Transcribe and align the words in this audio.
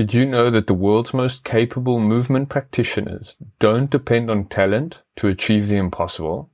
Did 0.00 0.14
you 0.14 0.24
know 0.24 0.48
that 0.48 0.66
the 0.66 0.72
world's 0.72 1.12
most 1.12 1.44
capable 1.44 2.00
movement 2.00 2.48
practitioners 2.48 3.36
don't 3.58 3.90
depend 3.90 4.30
on 4.30 4.46
talent 4.46 5.02
to 5.16 5.28
achieve 5.28 5.68
the 5.68 5.76
impossible? 5.76 6.48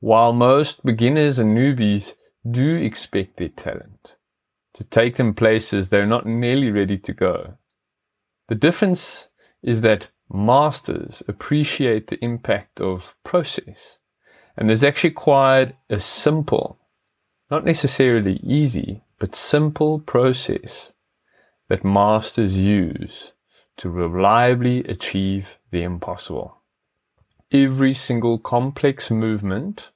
While 0.00 0.32
most 0.32 0.82
beginners 0.82 1.38
and 1.38 1.54
newbies 1.54 2.14
do 2.50 2.74
expect 2.74 3.36
their 3.36 3.50
talent 3.50 4.16
to 4.72 4.84
take 4.84 5.16
them 5.16 5.34
places 5.34 5.90
they're 5.90 6.06
not 6.06 6.24
nearly 6.24 6.70
ready 6.70 6.96
to 6.96 7.12
go. 7.12 7.58
The 8.48 8.54
difference 8.54 9.28
is 9.62 9.82
that 9.82 10.08
masters 10.32 11.22
appreciate 11.28 12.06
the 12.06 12.24
impact 12.24 12.80
of 12.80 13.14
process. 13.22 13.98
And 14.56 14.70
there's 14.70 14.82
actually 14.82 15.10
quite 15.10 15.76
a 15.90 16.00
simple, 16.00 16.78
not 17.50 17.66
necessarily 17.66 18.40
easy, 18.42 19.02
but 19.18 19.36
simple 19.36 19.98
process 19.98 20.92
that 21.68 21.84
masters 21.84 22.56
use 22.56 23.32
to 23.76 23.90
reliably 23.90 24.80
achieve 24.84 25.58
the 25.70 25.82
impossible. 25.82 26.62
Every 27.52 27.94
single 27.94 28.38
complex 28.38 29.10
movement 29.10 29.90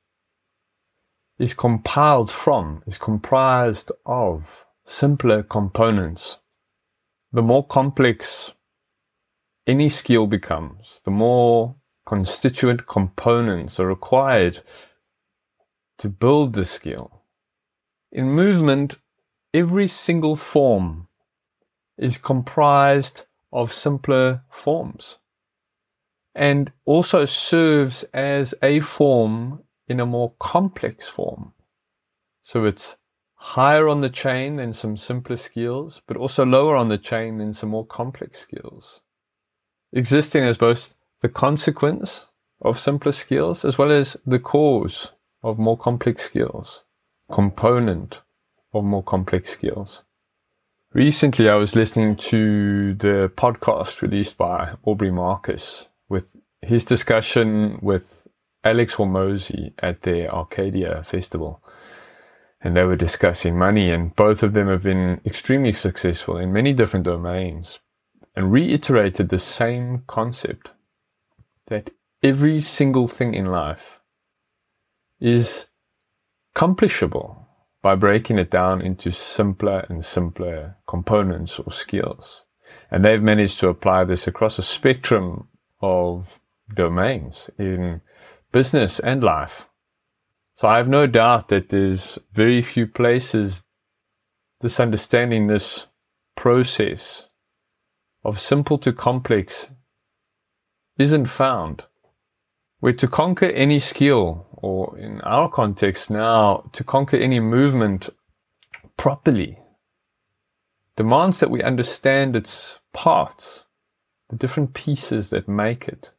is 1.38 1.54
compiled 1.54 2.30
from, 2.30 2.82
is 2.86 2.98
comprised 2.98 3.90
of 4.04 4.66
simpler 4.84 5.42
components. 5.42 6.38
The 7.32 7.42
more 7.42 7.66
complex 7.66 8.52
any 9.66 9.88
skill 9.88 10.26
becomes, 10.26 11.00
the 11.04 11.10
more 11.10 11.76
constituent 12.04 12.86
components 12.86 13.78
are 13.78 13.86
required 13.86 14.60
to 15.98 16.08
build 16.08 16.54
the 16.54 16.64
skill. 16.64 17.22
In 18.10 18.32
movement, 18.32 18.98
every 19.54 19.86
single 19.86 20.34
form 20.34 21.06
is 22.00 22.18
comprised 22.18 23.26
of 23.52 23.72
simpler 23.72 24.42
forms 24.50 25.18
and 26.34 26.72
also 26.84 27.24
serves 27.24 28.02
as 28.14 28.54
a 28.62 28.80
form 28.80 29.62
in 29.86 30.00
a 30.00 30.06
more 30.06 30.32
complex 30.38 31.08
form. 31.08 31.52
So 32.42 32.64
it's 32.64 32.96
higher 33.34 33.88
on 33.88 34.00
the 34.00 34.10
chain 34.10 34.56
than 34.56 34.72
some 34.72 34.96
simpler 34.96 35.36
skills, 35.36 36.00
but 36.06 36.16
also 36.16 36.44
lower 36.44 36.76
on 36.76 36.88
the 36.88 36.98
chain 36.98 37.38
than 37.38 37.52
some 37.54 37.70
more 37.70 37.86
complex 37.86 38.38
skills. 38.38 39.00
Existing 39.92 40.44
as 40.44 40.56
both 40.56 40.94
the 41.20 41.28
consequence 41.28 42.26
of 42.62 42.78
simpler 42.78 43.12
skills 43.12 43.64
as 43.64 43.76
well 43.76 43.90
as 43.90 44.16
the 44.24 44.38
cause 44.38 45.10
of 45.42 45.58
more 45.58 45.76
complex 45.76 46.22
skills, 46.22 46.84
component 47.30 48.20
of 48.72 48.84
more 48.84 49.02
complex 49.02 49.50
skills. 49.50 50.04
Recently, 50.92 51.48
I 51.48 51.54
was 51.54 51.76
listening 51.76 52.16
to 52.16 52.94
the 52.94 53.30
podcast 53.36 54.02
released 54.02 54.36
by 54.36 54.74
Aubrey 54.82 55.12
Marcus 55.12 55.86
with 56.08 56.32
his 56.62 56.84
discussion 56.84 57.78
with 57.80 58.26
Alex 58.64 58.96
Hormozi 58.96 59.72
at 59.78 60.02
the 60.02 60.28
Arcadia 60.28 61.04
Festival. 61.04 61.62
And 62.60 62.76
they 62.76 62.82
were 62.82 62.96
discussing 62.96 63.56
money, 63.56 63.88
and 63.88 64.16
both 64.16 64.42
of 64.42 64.52
them 64.52 64.66
have 64.66 64.82
been 64.82 65.20
extremely 65.24 65.72
successful 65.72 66.36
in 66.36 66.52
many 66.52 66.72
different 66.72 67.04
domains 67.04 67.78
and 68.34 68.50
reiterated 68.50 69.28
the 69.28 69.38
same 69.38 70.02
concept 70.08 70.72
that 71.68 71.90
every 72.20 72.58
single 72.58 73.06
thing 73.06 73.34
in 73.34 73.46
life 73.46 74.00
is 75.20 75.66
accomplishable 76.52 77.39
by 77.82 77.94
breaking 77.94 78.38
it 78.38 78.50
down 78.50 78.80
into 78.82 79.10
simpler 79.10 79.86
and 79.88 80.04
simpler 80.04 80.76
components 80.86 81.58
or 81.58 81.72
skills. 81.72 82.44
And 82.90 83.04
they've 83.04 83.22
managed 83.22 83.58
to 83.60 83.68
apply 83.68 84.04
this 84.04 84.26
across 84.26 84.58
a 84.58 84.62
spectrum 84.62 85.48
of 85.80 86.38
domains 86.74 87.50
in 87.58 88.00
business 88.52 88.98
and 88.98 89.22
life. 89.22 89.66
So 90.54 90.68
I 90.68 90.76
have 90.76 90.88
no 90.88 91.06
doubt 91.06 91.48
that 91.48 91.70
there's 91.70 92.18
very 92.32 92.62
few 92.62 92.86
places 92.86 93.62
this 94.60 94.78
understanding 94.78 95.46
this 95.46 95.86
process 96.36 97.28
of 98.24 98.38
simple 98.38 98.76
to 98.78 98.92
complex 98.92 99.70
isn't 100.98 101.26
found. 101.26 101.84
Where 102.80 102.94
to 102.94 103.08
conquer 103.08 103.46
any 103.46 103.78
skill 103.78 104.46
or 104.52 104.98
in 104.98 105.20
our 105.20 105.48
context 105.48 106.10
now, 106.10 106.70
to 106.72 106.82
conquer 106.82 107.16
any 107.16 107.38
movement 107.40 108.08
properly, 108.96 109.58
demands 110.96 111.40
that 111.40 111.50
we 111.50 111.62
understand 111.62 112.36
its 112.36 112.78
parts, 112.92 113.64
the 114.28 114.36
different 114.36 114.74
pieces 114.74 115.30
that 115.30 115.48
make 115.48 115.88
it, 115.88 116.10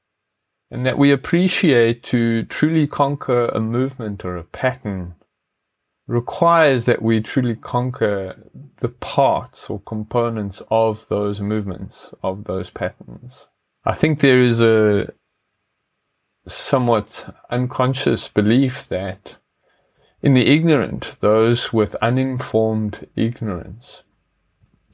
and 0.70 0.86
that 0.86 0.98
we 0.98 1.12
appreciate 1.12 2.04
to 2.04 2.44
truly 2.44 2.88
conquer 2.88 3.46
a 3.48 3.60
movement 3.60 4.24
or 4.24 4.38
a 4.38 4.44
pattern 4.44 5.16
requires 6.08 6.86
that 6.86 7.02
we 7.02 7.22
truly 7.22 7.56
conquer 7.56 8.36
the 8.80 8.90
parts 8.90 9.70
or 9.70 9.80
components 9.82 10.62
of 10.70 11.08
those 11.08 11.42
movements, 11.42 12.14
of 12.24 12.44
those 12.46 12.70
patterns. 12.70 13.48
I 13.86 13.94
think 13.94 14.20
there 14.20 14.42
is 14.42 14.62
a 14.62 15.14
somewhat 16.47 17.35
unconscious 17.50 18.28
belief 18.28 18.88
that 18.90 19.38
in 20.22 20.34
the 20.34 20.47
ignorant, 20.47 21.16
those 21.19 21.74
with 21.74 21.96
uninformed 21.96 23.07
ignorance, 23.16 24.03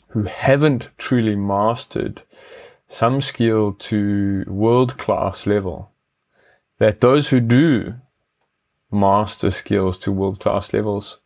who 0.10 0.24
haven't 0.24 0.90
truly 0.98 1.36
mastered 1.36 2.22
some 2.88 3.22
skill 3.22 3.74
to 3.74 4.46
world 4.48 4.98
class 4.98 5.46
level, 5.46 5.92
that 6.80 7.02
those 7.02 7.30
who 7.30 7.42
do 7.42 7.96
master 8.90 9.52
skills 9.52 9.98
to 9.98 10.12
world 10.12 10.40
class 10.40 10.72
levels 10.72 11.20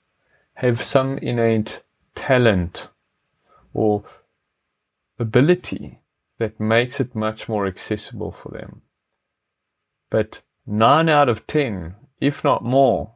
have 0.56 0.82
some 0.82 1.18
innate 1.20 1.82
talent 2.16 2.88
or 3.74 4.04
ability 5.20 6.00
that 6.40 6.60
makes 6.60 7.00
it 7.00 7.14
much 7.14 7.48
more 7.48 7.68
accessible 7.68 8.32
for 8.32 8.50
them. 8.50 8.82
But 10.12 10.44
nine 10.68 11.10
out 11.10 11.30
of 11.30 11.48
ten, 11.48 11.96
if 12.20 12.44
not 12.44 12.64
more, 12.64 13.16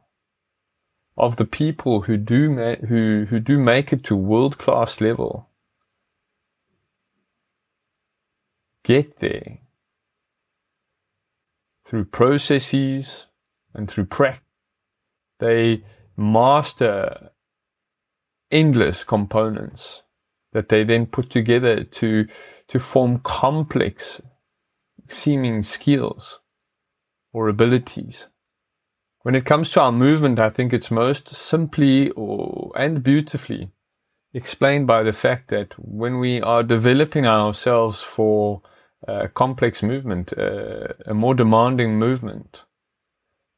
of 1.16 1.36
the 1.36 1.44
people 1.44 2.02
who 2.02 2.16
do 2.16 2.50
ma- 2.50 2.86
who 2.88 3.26
who 3.28 3.38
do 3.38 3.58
make 3.58 3.92
it 3.92 4.02
to 4.04 4.16
world 4.16 4.58
class 4.58 5.00
level 5.00 5.48
get 8.82 9.18
there 9.20 9.58
through 11.84 12.04
processes 12.04 13.26
and 13.74 13.88
through 13.90 14.06
practice. 14.06 14.42
They 15.38 15.84
master 16.16 17.30
endless 18.50 19.04
components 19.04 20.02
that 20.52 20.68
they 20.68 20.84
then 20.84 21.06
put 21.06 21.30
together 21.30 21.84
to 21.84 22.26
to 22.68 22.78
form 22.78 23.20
complex 23.20 24.20
seeming 25.08 25.62
skills 25.62 26.40
or 27.36 27.48
abilities. 27.48 28.28
When 29.20 29.34
it 29.34 29.44
comes 29.44 29.68
to 29.70 29.82
our 29.82 29.92
movement, 29.92 30.40
I 30.40 30.48
think 30.48 30.72
it's 30.72 30.90
most 30.90 31.36
simply 31.36 32.08
or, 32.12 32.72
and 32.74 33.02
beautifully 33.02 33.72
explained 34.32 34.86
by 34.86 35.02
the 35.02 35.12
fact 35.12 35.48
that 35.48 35.74
when 35.76 36.18
we 36.18 36.40
are 36.40 36.62
developing 36.62 37.26
ourselves 37.26 38.00
for 38.00 38.62
a 39.06 39.28
complex 39.28 39.82
movement, 39.82 40.32
uh, 40.38 40.94
a 41.04 41.12
more 41.12 41.34
demanding 41.34 41.98
movement, 41.98 42.62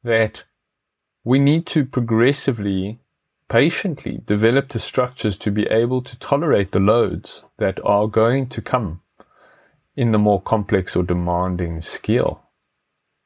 that 0.03 0.43
we 1.23 1.39
need 1.39 1.65
to 1.67 1.85
progressively, 1.85 2.99
patiently 3.47 4.19
develop 4.25 4.67
the 4.67 4.79
structures 4.79 5.37
to 5.37 5.51
be 5.51 5.65
able 5.67 6.01
to 6.01 6.19
tolerate 6.19 6.73
the 6.73 6.81
loads 6.81 7.45
that 7.59 7.79
are 7.85 8.07
going 8.07 8.49
to 8.49 8.61
come 8.61 9.01
in 9.95 10.11
the 10.11 10.19
more 10.19 10.41
complex 10.41 10.97
or 10.97 11.03
demanding 11.03 11.79
skill 11.79 12.48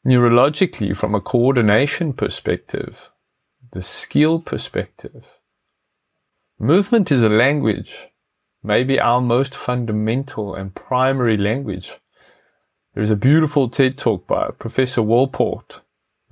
neurologically, 0.06 0.96
from 0.96 1.16
a 1.16 1.22
coordination 1.22 2.14
perspective, 2.14 3.12
the 3.72 3.82
skill 3.82 4.40
perspective, 4.40 5.26
movement 6.60 7.12
is 7.12 7.24
a 7.24 7.30
language, 7.30 8.10
maybe 8.62 9.00
our 9.00 9.22
most 9.22 9.56
fundamental 9.56 10.56
and 10.56 10.76
primary 10.76 11.38
language. 11.38 11.98
There 12.94 13.04
is 13.04 13.12
a 13.12 13.16
beautiful 13.16 13.70
TED 13.70 13.98
talk 13.98 14.28
by 14.28 14.50
Professor 14.60 15.02
Wolpert 15.02 15.80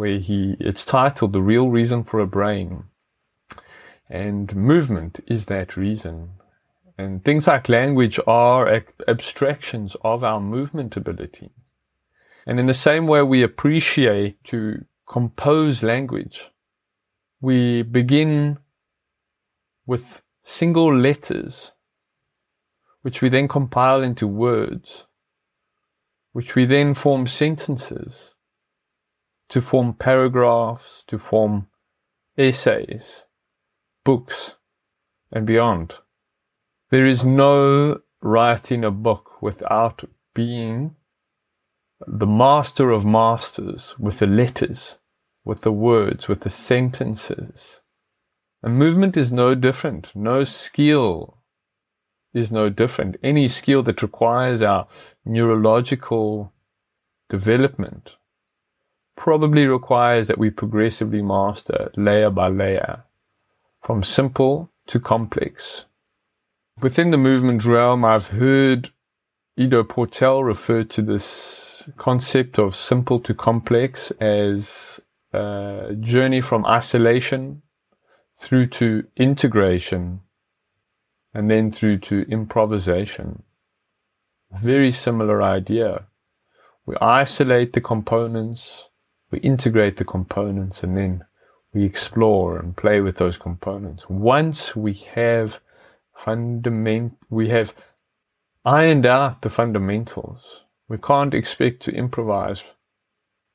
where 0.02 0.18
he, 0.18 0.56
it's 0.60 0.84
titled 0.84 1.32
The 1.32 1.42
Real 1.42 1.70
Reason 1.70 2.04
for 2.04 2.20
a 2.20 2.26
Brain. 2.26 2.86
And 4.10 4.56
movement 4.56 5.20
is 5.28 5.46
that 5.46 5.78
reason. 5.78 6.32
And 6.98 7.24
things 7.24 7.48
like 7.48 7.70
language 7.70 8.20
are 8.26 8.82
abstractions 9.08 9.96
of 10.04 10.24
our 10.24 10.40
movement 10.40 10.98
ability. 10.98 11.52
And 12.46 12.60
in 12.60 12.66
the 12.66 12.74
same 12.74 13.08
way 13.08 13.22
we 13.22 13.44
appreciate 13.44 14.44
to 14.46 14.86
compose 15.08 15.84
language, 15.84 16.50
we 17.40 17.84
begin 17.84 18.60
with 19.86 20.22
single 20.44 20.96
letters 20.96 21.74
which 23.02 23.22
we 23.22 23.30
then 23.30 23.48
compile 23.48 24.02
into 24.02 24.28
words, 24.28 25.06
which 26.34 26.56
we 26.56 26.66
then 26.66 26.94
form 26.94 27.28
sentences, 27.28 28.36
to 29.50 29.62
form 29.62 29.94
paragraphs, 29.94 31.04
to 31.08 31.18
form 31.18 31.68
essays, 32.38 33.26
books, 34.04 34.56
and 35.32 35.46
beyond. 35.46 35.96
There 36.90 37.06
is 37.06 37.26
no 37.26 38.02
writing 38.22 38.84
a 38.84 38.92
book 38.92 39.42
without 39.42 40.04
being 40.34 40.96
the 42.08 42.28
master 42.28 42.92
of 42.92 43.06
masters 43.06 43.96
with 44.00 44.20
the 44.20 44.28
letters, 44.28 44.96
with 45.44 45.62
the 45.62 45.72
words, 45.72 46.28
with 46.28 46.42
the 46.42 46.50
sentences. 46.50 47.80
A 48.64 48.70
movement 48.70 49.18
is 49.18 49.32
no 49.32 49.56
different. 49.56 50.16
No 50.16 50.44
skill 50.44 51.38
is 52.34 52.52
no 52.52 52.70
different. 52.70 53.18
Any 53.24 53.48
skill 53.48 53.84
that 53.84 54.02
requires 54.02 54.62
our 54.62 54.88
neurological 55.26 56.54
development 57.30 58.16
probably 59.16 59.68
requires 59.68 60.28
that 60.28 60.38
we 60.38 60.50
progressively 60.50 61.22
master 61.22 61.92
layer 61.96 62.30
by 62.30 62.48
layer 62.48 63.04
from 63.82 64.04
simple 64.04 64.70
to 64.88 65.00
complex. 65.00 65.86
Within 66.82 67.12
the 67.12 67.18
movement 67.18 67.66
realm, 67.66 68.04
I've 68.06 68.30
heard 68.30 68.90
Ido 69.58 69.84
Portal 69.84 70.44
refer 70.44 70.84
to 70.84 71.02
this 71.02 71.71
concept 71.98 72.60
of 72.60 72.76
simple 72.76 73.20
to 73.22 73.34
complex 73.34 74.12
as 74.20 75.00
a 75.34 75.96
journey 76.00 76.42
from 76.42 76.66
isolation 76.66 77.62
through 78.38 78.68
to 78.68 79.04
integration 79.16 80.22
and 81.34 81.50
then 81.50 81.72
through 81.72 81.98
to 82.00 82.26
improvisation. 82.30 83.44
Very 84.60 84.92
similar 84.92 85.42
idea. 85.42 86.08
We 86.86 86.96
isolate 87.00 87.74
the 87.74 87.82
components, 87.82 88.90
we 89.30 89.40
integrate 89.40 89.98
the 89.98 90.06
components, 90.06 90.84
and 90.84 90.98
then 90.98 91.24
we 91.74 91.86
explore 91.86 92.58
and 92.58 92.76
play 92.76 93.00
with 93.00 93.16
those 93.18 93.38
components. 93.38 94.10
Once 94.10 94.76
we 94.76 94.94
have 95.16 95.60
fundament, 96.14 97.18
we 97.30 97.50
have 97.50 97.74
ironed 98.66 99.06
out 99.06 99.42
the 99.42 99.50
fundamentals. 99.50 100.66
We 100.92 100.98
can't 100.98 101.34
expect 101.34 101.84
to 101.84 101.96
improvise 101.96 102.66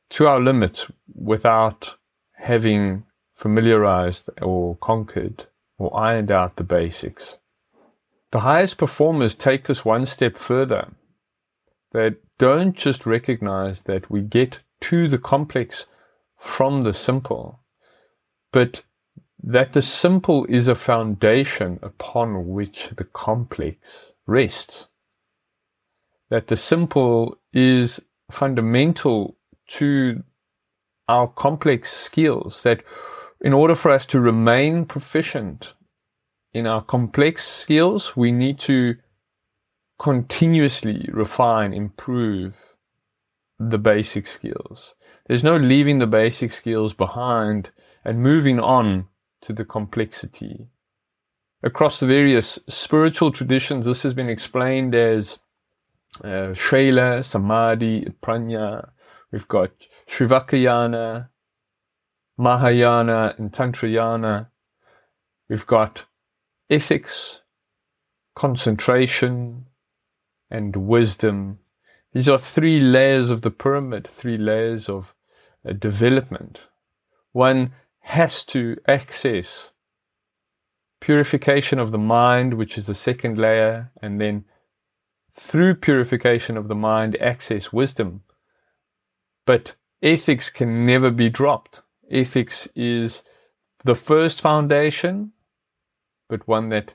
to 0.09 0.27
our 0.27 0.41
limits 0.41 0.87
without 1.15 1.97
having 2.33 3.05
familiarized 3.35 4.31
or 4.41 4.77
conquered 4.77 5.44
or 5.77 5.94
ironed 5.94 6.33
out 6.33 6.56
the 6.56 6.65
basics. 6.65 7.37
The 8.31 8.41
highest 8.41 8.79
performers 8.79 9.35
take 9.35 9.65
this 9.65 9.85
one 9.85 10.06
step 10.06 10.38
further. 10.38 10.93
They 11.93 12.12
don't 12.38 12.75
just 12.75 13.05
recognize 13.05 13.83
that 13.83 14.11
we 14.11 14.23
get 14.23 14.61
to 14.88 15.06
the 15.06 15.19
complex 15.19 15.85
from 16.38 16.85
the 16.85 16.94
simple, 16.94 17.61
but 18.50 18.83
that 19.43 19.75
the 19.75 19.83
simple 19.83 20.47
is 20.47 20.69
a 20.69 20.75
foundation 20.75 21.81
upon 21.83 22.49
which 22.49 22.93
the 22.97 23.05
complex 23.05 24.12
rests. 24.27 24.88
That 26.31 26.49
the 26.49 26.56
simple 26.56 27.38
is 27.52 28.00
fundamental 28.31 29.37
to 29.69 30.23
our 31.08 31.28
complex 31.28 31.93
skills, 31.93 32.62
that 32.64 32.82
in 33.40 33.52
order 33.52 33.75
for 33.75 33.90
us 33.90 34.06
to 34.06 34.20
remain 34.20 34.84
proficient 34.87 35.75
in 36.52 36.67
our 36.67 36.82
complex 36.82 37.46
skills, 37.46 38.17
we 38.17 38.32
need 38.32 38.58
to 38.61 38.96
continuously 39.99 41.08
refine, 41.12 41.73
improve 41.73 42.75
the 43.58 43.78
basic 43.78 44.26
skills. 44.26 44.94
There's 45.26 45.44
no 45.44 45.56
leaving 45.56 45.99
the 45.99 46.06
basic 46.06 46.52
skills 46.52 46.93
behind 46.93 47.70
and 48.05 48.23
moving 48.23 48.61
on 48.61 49.08
to 49.43 49.52
the 49.52 49.64
complexity. 49.64 50.69
Across 51.62 52.00
the 52.00 52.06
various 52.06 52.58
spiritual 52.69 53.32
traditions, 53.32 53.87
this 53.87 54.02
has 54.02 54.14
been 54.14 54.28
explained 54.28 54.94
as 54.94 55.38
uh, 56.23 56.55
Shaila, 56.55 57.25
Samadhi, 57.25 58.12
Prajna. 58.23 58.91
We've 59.32 59.49
got 59.49 59.70
Shravakayana, 60.08 61.29
Mahayana, 62.38 63.35
and 63.38 63.53
Tantrayana. 63.53 64.49
We've 65.49 65.67
got 65.67 66.05
ethics, 66.70 67.41
concentration, 68.35 69.67
and 70.50 70.76
wisdom. 70.76 71.58
These 72.12 72.29
are 72.29 72.38
three 72.38 72.81
layers 72.81 73.31
of 73.31 73.43
the 73.43 73.50
pyramid, 73.50 74.09
three 74.09 74.38
layers 74.38 74.88
of 74.88 75.14
uh, 75.69 75.73
development. 75.73 76.62
One 77.32 77.73
has 78.00 78.44
to 78.44 78.76
access 78.87 79.70
purification 81.00 81.79
of 81.79 81.93
the 81.93 81.99
mind, 81.99 82.55
which 82.55 82.79
is 82.79 82.87
the 82.87 82.94
second 82.94 83.38
layer, 83.38 83.93
and 84.00 84.20
then 84.20 84.44
through 85.38 85.75
purification 85.75 86.56
of 86.56 86.69
the 86.69 86.75
mind, 86.75 87.17
access 87.21 87.73
wisdom. 87.73 88.23
But 89.44 89.75
ethics 90.03 90.50
can 90.50 90.87
never 90.87 91.11
be 91.11 91.29
dropped. 91.29 91.83
Ethics 92.11 92.69
is 92.75 93.23
the 93.85 93.94
first 93.94 94.41
foundation, 94.41 95.33
but 96.29 96.49
one 96.49 96.71
that 96.71 96.94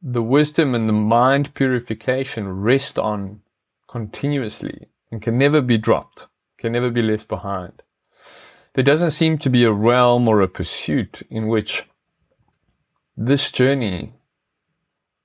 the 0.00 0.22
wisdom 0.22 0.74
and 0.74 0.88
the 0.88 0.92
mind 0.92 1.54
purification 1.54 2.48
rest 2.48 2.98
on 2.98 3.40
continuously 3.88 4.88
and 5.10 5.20
can 5.20 5.36
never 5.36 5.60
be 5.60 5.76
dropped, 5.76 6.26
can 6.58 6.72
never 6.72 6.90
be 6.90 7.02
left 7.02 7.26
behind. 7.26 7.82
There 8.74 8.84
doesn't 8.84 9.10
seem 9.10 9.38
to 9.38 9.50
be 9.50 9.64
a 9.64 9.72
realm 9.72 10.28
or 10.28 10.40
a 10.40 10.48
pursuit 10.48 11.22
in 11.30 11.48
which 11.48 11.84
this 13.16 13.50
journey 13.50 14.14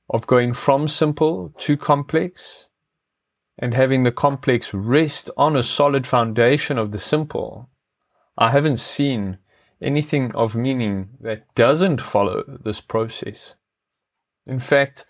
of 0.10 0.28
going 0.28 0.54
from 0.54 0.88
simple 0.88 1.54
to 1.58 1.78
complex 1.78 2.68
and 3.58 3.74
having 3.74 4.04
the 4.04 4.12
complex 4.12 4.74
rest 4.74 5.30
on 5.38 5.56
a 5.56 5.64
solid 5.64 6.08
foundation 6.08 6.78
of 6.78 6.92
the 6.92 7.00
simple, 7.00 7.70
I 8.38 8.52
haven't 8.52 8.78
seen 8.78 9.38
anything 9.82 10.34
of 10.36 10.56
meaning 10.56 11.10
that 11.20 11.54
doesn't 11.56 12.02
follow 12.02 12.44
this 12.48 12.82
process. 12.82 13.56
In 14.46 14.60
fact, 14.60 15.06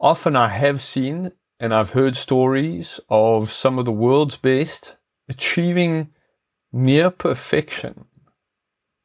often 0.00 0.36
I 0.36 0.48
have 0.48 0.82
seen 0.82 1.32
and 1.58 1.72
I've 1.72 1.90
heard 1.90 2.16
stories 2.16 3.00
of 3.08 3.52
some 3.52 3.78
of 3.78 3.84
the 3.84 3.92
world's 3.92 4.36
best 4.36 4.96
achieving 5.28 6.10
near 6.72 7.10
perfection 7.10 8.06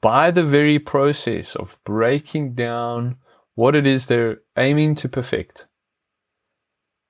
by 0.01 0.31
the 0.31 0.43
very 0.43 0.79
process 0.79 1.55
of 1.55 1.77
breaking 1.83 2.55
down 2.55 3.17
what 3.57 3.75
it 3.75 3.87
is 3.87 4.05
they're 4.05 4.37
aiming 4.55 4.95
to 4.95 5.09
perfect 5.09 5.65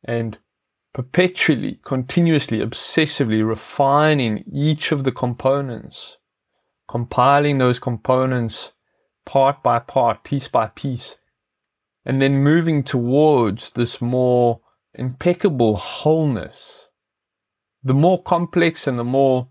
and 0.04 0.38
perpetually, 0.94 1.80
continuously, 1.84 2.60
obsessively 2.60 3.46
refining 3.48 4.44
each 4.52 4.92
of 4.92 5.04
the 5.04 5.12
components 5.12 6.18
compiling 6.88 7.58
those 7.58 7.80
components 7.80 8.72
part 9.26 9.62
by 9.62 9.80
part, 9.80 10.24
piece 10.24 10.48
by 10.48 10.68
piece, 10.68 11.18
and 12.06 12.22
then 12.22 12.44
moving 12.44 12.84
towards 12.84 13.72
this 13.72 14.02
more 14.02 14.62
impeccable 14.94 15.76
wholeness. 15.76 16.88
The 17.84 17.94
more 17.94 18.24
complex 18.24 18.88
and 18.88 18.98
the 18.98 19.04
more 19.04 19.50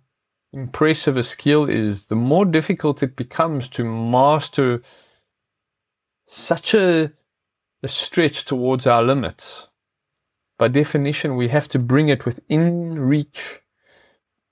impressive 0.53 1.17
a 1.17 1.23
skill 1.23 1.69
is, 1.69 2.07
the 2.07 2.17
more 2.17 2.47
difficult 2.47 3.03
it 3.03 3.17
becomes 3.17 3.69
to 3.71 3.85
master 3.85 4.81
such 6.27 6.75
a, 6.75 7.13
a 7.83 7.89
stretch 7.89 8.45
towards 8.45 8.87
our 8.87 9.03
limits. 9.03 9.69
By 10.59 10.69
definition, 10.69 11.37
we 11.37 11.49
have 11.49 11.69
to 11.69 11.79
bring 11.79 12.09
it 12.09 12.25
within 12.25 12.99
reach 12.99 13.61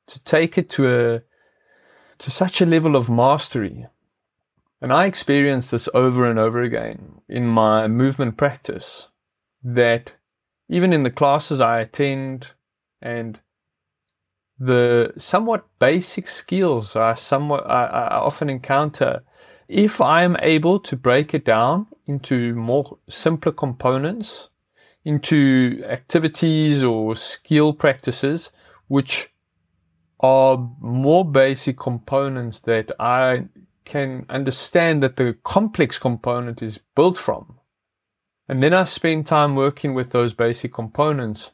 to 0.07 0.21
take 0.21 0.59
it 0.59 0.69
to 0.71 0.89
a 0.89 1.23
to 2.19 2.31
such 2.31 2.61
a 2.61 2.67
level 2.67 2.95
of 2.95 3.11
mastery. 3.11 3.87
And 4.81 4.93
I 4.93 5.07
experience 5.07 5.71
this 5.71 5.89
over 5.95 6.27
and 6.27 6.39
over 6.39 6.63
again 6.63 7.21
in 7.29 7.47
my 7.47 7.89
movement 7.89 8.37
practice 8.37 9.09
that 9.63 10.13
even 10.69 10.93
in 10.93 11.03
the 11.03 11.11
classes 11.11 11.61
I 11.61 11.81
attend 11.81 12.49
and 13.01 13.41
the 14.59 15.13
somewhat 15.17 15.67
basic 15.79 16.29
skills 16.29 16.97
I 16.97 17.15
somewhat 17.15 17.67
I, 17.67 17.87
I 17.87 18.17
often 18.19 18.51
encounter 18.51 19.23
if 19.75 20.01
I 20.01 20.23
am 20.23 20.37
able 20.41 20.79
to 20.79 20.97
break 20.97 21.35
it 21.35 21.45
down 21.45 21.89
into 22.07 22.55
more 22.55 22.97
simpler 23.09 23.51
components, 23.51 24.49
into 25.05 25.83
activities 25.89 26.85
or 26.85 27.17
skill 27.17 27.73
practices 27.73 28.53
which 28.87 29.33
are 30.21 30.71
more 30.81 31.25
basic 31.25 31.77
components 31.77 32.61
that 32.61 32.93
I 33.01 33.47
can 33.85 34.27
understand 34.29 35.03
that 35.03 35.17
the 35.17 35.37
complex 35.43 35.99
component 35.99 36.63
is 36.63 36.79
built 36.95 37.19
from. 37.19 37.59
and 38.49 38.63
then 38.63 38.75
I 38.75 38.85
spend 38.85 39.27
time 39.27 39.57
working 39.57 39.93
with 39.93 40.11
those 40.11 40.35
basic 40.35 40.73
components, 40.73 41.51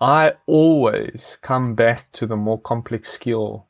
I 0.00 0.34
always 0.46 1.38
come 1.42 1.76
back 1.76 2.10
to 2.12 2.26
the 2.26 2.36
more 2.36 2.60
complex 2.60 3.12
skill 3.12 3.66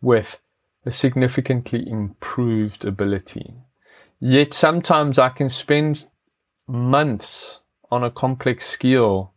with 0.00 0.40
a 0.86 0.92
significantly 0.92 1.84
improved 1.86 2.84
ability. 2.84 3.54
Yet 4.20 4.54
sometimes 4.54 5.18
I 5.18 5.28
can 5.30 5.50
spend 5.50 6.06
months 6.68 7.60
on 7.90 8.04
a 8.04 8.10
complex 8.10 8.66
skill 8.66 9.32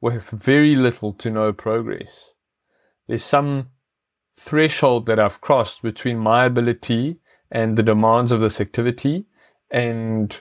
with 0.00 0.30
very 0.30 0.74
little 0.74 1.12
to 1.14 1.30
no 1.30 1.52
progress. 1.52 2.30
There's 3.08 3.24
some 3.24 3.70
threshold 4.38 5.06
that 5.06 5.18
I've 5.18 5.40
crossed 5.40 5.82
between 5.82 6.18
my 6.18 6.44
ability 6.44 7.18
and 7.50 7.76
the 7.76 7.82
demands 7.82 8.32
of 8.32 8.40
this 8.40 8.60
activity, 8.60 9.26
and 9.70 10.40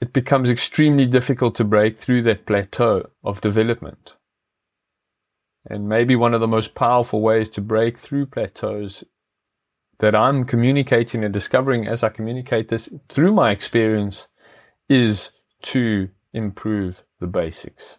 it 0.00 0.12
becomes 0.12 0.50
extremely 0.50 1.06
difficult 1.06 1.54
to 1.56 1.64
break 1.64 1.98
through 1.98 2.22
that 2.22 2.46
plateau 2.46 3.10
of 3.24 3.40
development. 3.40 4.12
And 5.64 5.88
maybe 5.88 6.14
one 6.16 6.34
of 6.34 6.40
the 6.40 6.46
most 6.46 6.74
powerful 6.74 7.20
ways 7.20 7.48
to 7.50 7.60
break 7.60 7.98
through 7.98 8.26
plateaus 8.26 9.04
that 9.98 10.14
I'm 10.14 10.44
communicating 10.44 11.24
and 11.24 11.32
discovering 11.32 11.86
as 11.86 12.02
I 12.02 12.08
communicate 12.08 12.68
this 12.68 12.88
through 13.08 13.32
my 13.32 13.50
experience 13.50 14.28
is 14.88 15.30
to 15.62 16.08
improve 16.32 17.02
the 17.20 17.26
basics. 17.26 17.98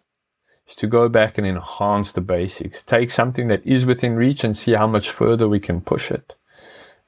Is 0.66 0.74
to 0.76 0.86
go 0.86 1.08
back 1.08 1.36
and 1.36 1.46
enhance 1.46 2.12
the 2.12 2.20
basics. 2.20 2.82
Take 2.82 3.10
something 3.10 3.48
that 3.48 3.66
is 3.66 3.84
within 3.84 4.16
reach 4.16 4.44
and 4.44 4.56
see 4.56 4.72
how 4.72 4.86
much 4.86 5.10
further 5.10 5.48
we 5.48 5.60
can 5.60 5.80
push 5.80 6.10
it. 6.10 6.34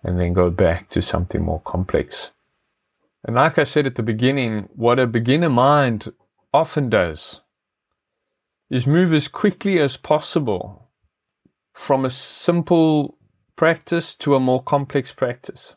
And 0.04 0.18
then 0.18 0.32
go 0.32 0.50
back 0.50 0.90
to 0.90 1.00
something 1.00 1.42
more 1.42 1.60
complex. 1.60 2.32
And 3.24 3.36
like 3.36 3.58
I 3.58 3.64
said 3.64 3.86
at 3.86 3.94
the 3.94 4.02
beginning, 4.02 4.68
what 4.74 4.98
a 4.98 5.06
beginner 5.06 5.48
mind 5.48 6.12
often 6.52 6.88
does 6.88 7.40
is 8.68 8.86
move 8.86 9.12
as 9.14 9.28
quickly 9.28 9.78
as 9.78 9.96
possible 9.96 10.88
from 11.72 12.04
a 12.04 12.10
simple 12.10 13.16
practice 13.56 14.14
to 14.16 14.34
a 14.34 14.40
more 14.40 14.62
complex 14.62 15.12
practice. 15.12 15.76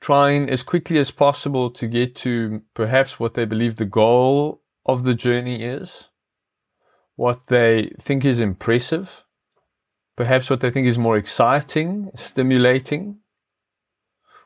Trying 0.00 0.50
as 0.50 0.62
quickly 0.62 0.98
as 0.98 1.10
possible 1.10 1.70
to 1.70 1.86
get 1.86 2.16
to 2.16 2.62
perhaps 2.74 3.20
what 3.20 3.34
they 3.34 3.44
believe 3.44 3.76
the 3.76 3.84
goal 3.84 4.62
of 4.84 5.04
the 5.04 5.14
journey 5.14 5.62
is, 5.62 6.08
what 7.14 7.46
they 7.46 7.92
think 8.00 8.24
is 8.24 8.40
impressive, 8.40 9.24
perhaps 10.16 10.50
what 10.50 10.60
they 10.60 10.70
think 10.70 10.88
is 10.88 10.98
more 10.98 11.16
exciting, 11.16 12.10
stimulating, 12.16 13.18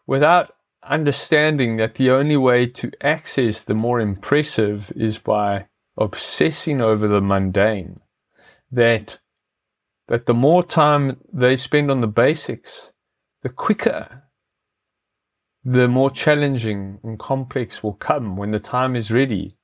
without 0.07 0.55
understanding 0.83 1.77
that 1.79 1.97
the 1.97 2.11
only 2.11 2.37
way 2.37 2.67
to 2.67 2.91
access 3.01 3.65
the 3.65 3.75
more 3.75 4.01
impressive 4.01 4.93
is 4.95 5.19
by 5.19 5.67
obsessing 5.97 6.81
over 6.81 7.09
the 7.09 7.21
mundane. 7.21 8.01
That 8.71 9.19
that 10.09 10.27
the 10.27 10.35
more 10.35 10.63
time 10.63 11.19
they 11.33 11.57
spend 11.57 11.91
on 11.91 12.01
the 12.01 12.07
basics, 12.07 12.91
the 13.43 13.49
quicker 13.49 14.23
the 15.69 15.89
more 15.89 16.11
challenging 16.13 17.01
and 17.03 17.19
complex 17.19 17.83
will 17.83 17.95
come 17.95 18.37
when 18.37 18.53
the 18.53 18.61
time 18.61 18.95
is 18.95 19.11
ready. 19.11 19.57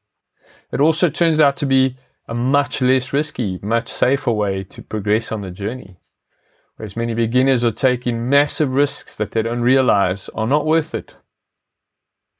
It 0.72 0.80
also 0.80 1.08
turns 1.08 1.40
out 1.40 1.56
to 1.58 1.66
be 1.66 1.96
a 2.26 2.34
much 2.34 2.82
less 2.82 3.12
risky, 3.12 3.60
much 3.62 3.88
safer 3.88 4.32
way 4.32 4.64
to 4.64 4.82
progress 4.82 5.30
on 5.30 5.42
the 5.42 5.50
journey. 5.52 5.98
Whereas 6.74 6.96
many 6.96 7.14
beginners 7.14 7.64
are 7.64 7.70
taking 7.70 8.28
massive 8.28 8.72
risks 8.72 9.14
that 9.14 9.30
they 9.30 9.42
don't 9.42 9.60
realize 9.60 10.28
are 10.30 10.46
not 10.48 10.66
worth 10.66 10.92
it. 10.92 11.14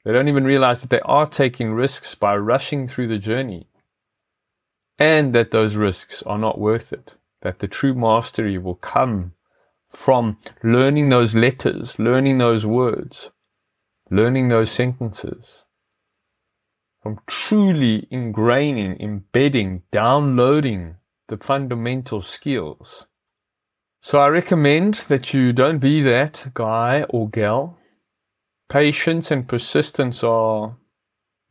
They 0.03 0.11
don't 0.11 0.27
even 0.27 0.43
realize 0.43 0.81
that 0.81 0.89
they 0.89 0.99
are 1.01 1.27
taking 1.27 1.71
risks 1.71 2.15
by 2.15 2.35
rushing 2.35 2.89
through 2.89 3.07
the 3.07 3.17
journey 3.17 3.69
and 4.99 5.33
that 5.33 5.51
those 5.51 5.77
risks 5.77 6.21
are 6.23 6.37
not 6.37 6.59
worth 6.59 6.91
it. 6.91 7.13
That 7.43 7.59
the 7.59 7.67
true 7.67 7.93
mastery 7.93 8.57
will 8.57 8.75
come 8.75 9.33
from 9.89 10.39
learning 10.63 11.09
those 11.09 11.35
letters, 11.35 11.99
learning 11.99 12.39
those 12.39 12.65
words, 12.65 13.29
learning 14.09 14.47
those 14.47 14.71
sentences, 14.71 15.65
from 17.03 17.19
truly 17.27 18.07
ingraining, 18.11 18.99
embedding, 18.99 19.83
downloading 19.91 20.95
the 21.27 21.37
fundamental 21.37 22.21
skills. 22.21 23.05
So 24.01 24.19
I 24.19 24.29
recommend 24.29 24.95
that 25.09 25.31
you 25.33 25.53
don't 25.53 25.79
be 25.79 26.01
that 26.01 26.47
guy 26.55 27.03
or 27.09 27.29
gal 27.29 27.77
Patience 28.73 29.29
and 29.29 29.47
persistence 29.47 30.23
are 30.23 30.77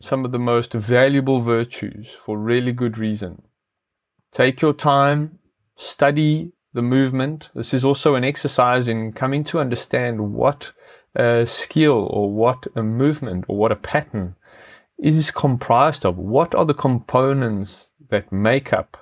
some 0.01 0.25
of 0.25 0.33
the 0.33 0.41
most 0.41 0.73
valuable 0.73 1.41
virtues 1.41 2.11
for 2.11 2.37
really 2.37 2.73
good 2.73 2.99
reason. 2.99 3.43
Take 4.33 4.61
your 4.61 4.73
time, 4.73 5.39
study 5.77 6.53
the 6.73 6.83
movement. 6.83 7.51
This 7.55 7.75
is 7.75 7.85
also 7.85 8.15
an 8.15 8.25
exercise 8.25 8.89
in 8.89 9.13
coming 9.13 9.45
to 9.45 9.61
understand 9.61 10.33
what 10.33 10.73
a 11.15 11.45
skill 11.45 12.09
or 12.11 12.33
what 12.33 12.67
a 12.75 12.83
movement 12.83 13.45
or 13.49 13.57
what 13.57 13.73
a 13.73 13.77
pattern 13.77 14.37
is 14.99 15.31
comprised 15.31 16.07
of. 16.07 16.17
What 16.17 16.55
are 16.55 16.65
the 16.65 16.75
components 16.75 17.91
that 18.11 18.33
make 18.33 18.73
up 18.73 18.97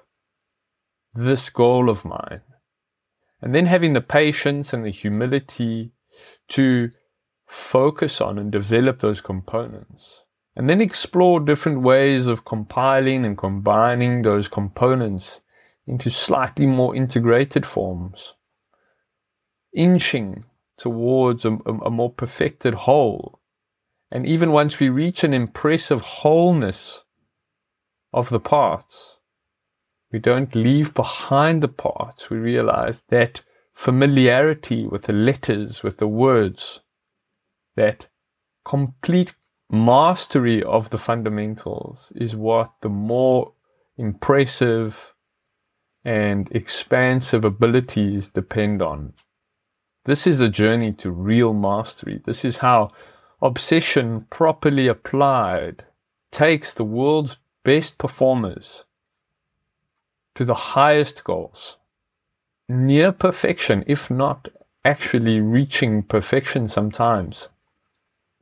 this 1.15 1.51
goal 1.51 1.89
of 1.89 2.05
mine? 2.05 2.41
And 3.43 3.55
then 3.55 3.67
having 3.67 3.93
the 3.93 4.01
patience 4.01 4.73
and 4.73 4.85
the 4.85 4.91
humility 4.91 5.93
to 6.49 6.91
focus 7.47 8.21
on 8.21 8.39
and 8.39 8.51
develop 8.51 9.01
those 9.01 9.21
components. 9.21 10.21
And 10.57 10.69
then 10.69 10.81
explore 10.81 11.41
different 11.41 11.83
ways 11.83 12.27
of 12.27 12.45
compiling 12.45 13.25
and 13.25 13.39
combining 13.39 14.23
those 14.23 14.49
components 14.49 15.41
into 15.91 16.09
slightly 16.09 16.67
more 16.67 16.95
integrated 16.95 17.67
forms, 17.67 18.35
inching 19.75 20.45
towards 20.79 21.45
a, 21.45 21.59
a, 21.67 21.91
more 21.91 22.13
perfected 22.13 22.75
whole. 22.75 23.41
And 24.09 24.25
even 24.25 24.53
once 24.53 24.79
we 24.79 24.89
reach 24.89 25.25
an 25.25 25.35
impressive 25.35 26.01
wholeness 26.01 27.03
of 28.13 28.29
the 28.29 28.39
parts, 28.39 29.17
we 30.13 30.21
don't 30.21 30.55
leave 30.55 30.95
behind 30.95 31.61
the 31.61 31.69
parts. 31.69 32.31
We 32.31 32.39
realize 32.39 33.03
that 33.09 33.43
familiarity 33.75 34.87
with 34.87 35.03
the 35.03 35.13
letters, 35.13 35.83
with 35.83 35.99
the 35.99 36.09
words, 36.09 36.81
that 37.75 38.07
complete 38.65 39.35
mastery 39.69 40.63
of 40.63 40.91
the 40.91 40.99
fundamentals 40.99 42.13
is 42.15 42.37
what 42.37 42.73
the 42.81 42.89
more 42.89 43.55
impressive 43.99 45.10
and 46.05 46.49
expansive 46.53 47.45
abilities 47.45 48.29
depend 48.29 48.81
on. 48.81 49.13
This 50.05 50.27
is 50.27 50.41
a 50.41 50.49
journey 50.49 50.93
to 50.95 51.11
real 51.11 51.53
mastery. 51.53 52.23
This 52.25 52.45
is 52.45 52.59
how 52.59 52.91
obsession 53.43 54.27
properly 54.31 54.87
applied 54.87 55.85
takes 56.31 56.73
the 56.73 56.85
world's 56.85 57.37
best 57.65 57.99
performers 57.99 58.85
to 60.35 60.45
the 60.45 60.55
highest 60.55 61.25
goals. 61.25 61.77
Near 62.69 63.13
perfection, 63.13 63.85
if 63.87 64.11
not 64.11 64.49
actually 64.85 65.41
reaching 65.41 66.03
perfection 66.03 66.69
sometimes. 66.69 67.49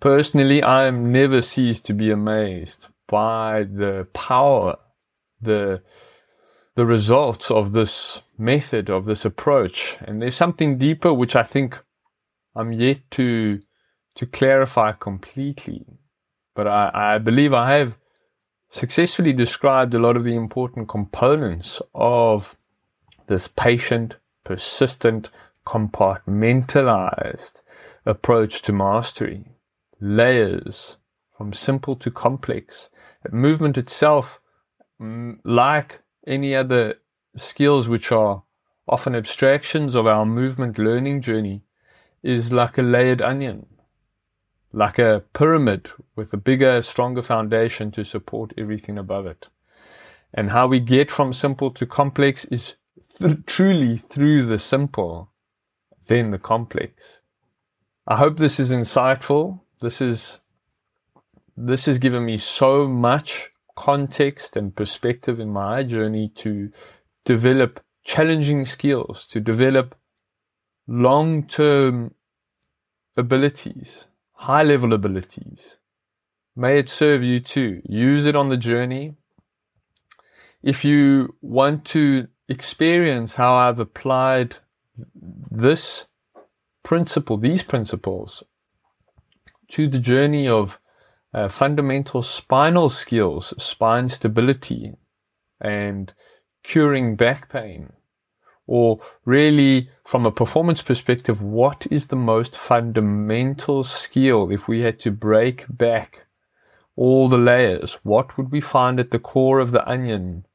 Personally, 0.00 0.62
I 0.62 0.86
am 0.86 1.10
never 1.10 1.42
ceased 1.42 1.86
to 1.86 1.92
be 1.92 2.10
amazed 2.10 2.86
by 3.08 3.64
the 3.64 4.06
power, 4.12 4.76
the 5.40 5.82
the 6.78 6.86
results 6.86 7.50
of 7.50 7.72
this 7.72 8.22
method, 8.38 8.88
of 8.88 9.04
this 9.04 9.24
approach. 9.24 9.98
And 10.00 10.22
there's 10.22 10.36
something 10.36 10.78
deeper 10.78 11.12
which 11.12 11.34
I 11.34 11.42
think 11.42 11.76
I'm 12.54 12.72
yet 12.72 13.00
to 13.12 13.60
to 14.14 14.26
clarify 14.26 14.92
completely. 14.92 15.84
But 16.54 16.68
I, 16.68 16.90
I 16.94 17.18
believe 17.18 17.52
I 17.52 17.78
have 17.78 17.98
successfully 18.70 19.32
described 19.32 19.92
a 19.92 19.98
lot 19.98 20.16
of 20.16 20.22
the 20.22 20.36
important 20.36 20.88
components 20.88 21.82
of 21.96 22.56
this 23.26 23.48
patient, 23.48 24.14
persistent, 24.44 25.30
compartmentalized 25.66 27.54
approach 28.06 28.62
to 28.62 28.72
mastery 28.72 29.46
layers 30.00 30.96
from 31.36 31.52
simple 31.52 31.96
to 31.96 32.08
complex. 32.12 32.88
Movement 33.32 33.76
itself, 33.76 34.40
mm, 35.00 35.40
like 35.42 36.02
any 36.28 36.54
other 36.54 36.94
skills 37.36 37.88
which 37.88 38.12
are 38.12 38.44
often 38.86 39.14
abstractions 39.14 39.94
of 39.94 40.06
our 40.06 40.24
movement 40.24 40.78
learning 40.78 41.22
journey, 41.22 41.62
is 42.22 42.52
like 42.52 42.78
a 42.78 42.82
layered 42.82 43.22
onion, 43.22 43.66
like 44.72 44.98
a 44.98 45.24
pyramid 45.32 45.90
with 46.14 46.32
a 46.32 46.36
bigger, 46.36 46.80
stronger 46.82 47.22
foundation 47.22 47.90
to 47.90 48.04
support 48.04 48.52
everything 48.56 48.98
above 48.98 49.26
it. 49.26 49.48
And 50.34 50.50
how 50.50 50.66
we 50.66 50.80
get 50.80 51.10
from 51.10 51.32
simple 51.32 51.70
to 51.72 51.86
complex 51.86 52.44
is 52.46 52.76
th- 53.18 53.44
truly 53.46 53.98
through 53.98 54.46
the 54.46 54.58
simple, 54.58 55.30
then 56.06 56.30
the 56.30 56.38
complex. 56.38 57.20
I 58.06 58.16
hope 58.16 58.38
this 58.38 58.60
is 58.60 58.70
insightful 58.70 59.60
this 59.80 60.00
is 60.00 60.40
this 61.56 61.86
has 61.86 61.98
given 61.98 62.24
me 62.24 62.36
so 62.36 62.86
much 62.86 63.50
context 63.78 64.56
and 64.56 64.74
perspective 64.74 65.38
in 65.38 65.50
my 65.50 65.84
journey 65.84 66.28
to 66.34 66.70
develop 67.24 67.80
challenging 68.04 68.64
skills, 68.64 69.24
to 69.30 69.38
develop 69.38 69.94
long 70.88 71.44
term 71.46 72.12
abilities, 73.16 74.06
high 74.32 74.64
level 74.64 74.92
abilities. 74.92 75.76
May 76.56 76.80
it 76.80 76.88
serve 76.88 77.22
you 77.22 77.38
too. 77.38 77.80
Use 77.84 78.26
it 78.26 78.34
on 78.34 78.48
the 78.48 78.56
journey. 78.56 79.14
If 80.60 80.84
you 80.84 81.36
want 81.40 81.84
to 81.96 82.26
experience 82.48 83.36
how 83.36 83.54
I've 83.54 83.78
applied 83.78 84.56
this 85.52 86.06
principle, 86.82 87.36
these 87.36 87.62
principles, 87.62 88.42
to 89.68 89.86
the 89.86 90.00
journey 90.00 90.48
of 90.48 90.80
uh, 91.34 91.48
fundamental 91.48 92.22
spinal 92.22 92.88
skills, 92.88 93.52
spine 93.58 94.08
stability, 94.08 94.94
and 95.60 96.12
curing 96.62 97.16
back 97.16 97.50
pain, 97.50 97.92
or 98.66 99.00
really 99.24 99.90
from 100.04 100.26
a 100.26 100.32
performance 100.32 100.82
perspective, 100.82 101.42
what 101.42 101.86
is 101.90 102.06
the 102.06 102.16
most 102.16 102.56
fundamental 102.56 103.84
skill 103.84 104.50
if 104.50 104.68
we 104.68 104.80
had 104.80 105.00
to 105.00 105.10
break 105.10 105.64
back 105.68 106.26
all 106.96 107.28
the 107.28 107.38
layers? 107.38 107.94
What 108.02 108.36
would 108.36 108.50
we 108.50 108.60
find 108.60 108.98
at 109.00 109.10
the 109.10 109.18
core 109.18 109.60
of 109.60 109.70
the 109.70 109.86
onion 109.88 110.46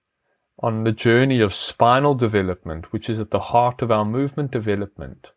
on 0.59 0.83
the 0.83 0.91
journey 0.91 1.41
of 1.41 1.53
spinal 1.53 2.15
development, 2.15 2.91
which 2.91 3.09
is 3.09 3.19
at 3.19 3.31
the 3.31 3.39
heart 3.39 3.81
of 3.81 3.91
our 3.91 4.05
movement 4.05 4.51
development? 4.51 5.31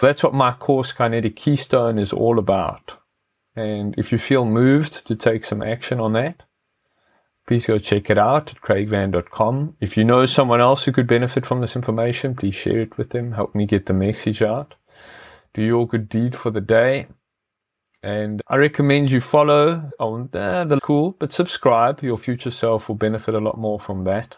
That's 0.00 0.22
what 0.22 0.34
my 0.34 0.52
course 0.52 0.92
Kinetic 0.92 1.36
Keystone 1.36 1.98
is 1.98 2.12
all 2.12 2.38
about. 2.38 3.01
And 3.54 3.94
if 3.98 4.12
you 4.12 4.18
feel 4.18 4.44
moved 4.44 5.06
to 5.06 5.16
take 5.16 5.44
some 5.44 5.62
action 5.62 6.00
on 6.00 6.14
that, 6.14 6.42
please 7.46 7.66
go 7.66 7.78
check 7.78 8.08
it 8.08 8.18
out 8.18 8.52
at 8.52 8.60
craigvan.com. 8.60 9.76
If 9.80 9.96
you 9.96 10.04
know 10.04 10.24
someone 10.24 10.60
else 10.60 10.84
who 10.84 10.92
could 10.92 11.06
benefit 11.06 11.44
from 11.44 11.60
this 11.60 11.76
information, 11.76 12.34
please 12.34 12.54
share 12.54 12.80
it 12.80 12.96
with 12.96 13.10
them. 13.10 13.32
Help 13.32 13.54
me 13.54 13.66
get 13.66 13.86
the 13.86 13.92
message 13.92 14.42
out. 14.42 14.74
Do 15.54 15.62
your 15.62 15.86
good 15.86 16.08
deed 16.08 16.34
for 16.34 16.50
the 16.50 16.62
day. 16.62 17.08
And 18.02 18.42
I 18.48 18.56
recommend 18.56 19.10
you 19.10 19.20
follow 19.20 19.90
on 20.00 20.30
uh, 20.32 20.64
the 20.64 20.80
cool, 20.80 21.14
but 21.18 21.32
subscribe. 21.32 22.02
Your 22.02 22.18
future 22.18 22.50
self 22.50 22.88
will 22.88 22.96
benefit 22.96 23.34
a 23.34 23.38
lot 23.38 23.58
more 23.58 23.78
from 23.78 24.04
that. 24.04 24.36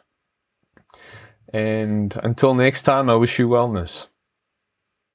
And 1.52 2.14
until 2.22 2.54
next 2.54 2.82
time, 2.82 3.08
I 3.08 3.14
wish 3.14 3.38
you 3.38 3.48
wellness. 3.48 4.08